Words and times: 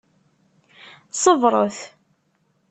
Ṣebṛet! 1.23 1.77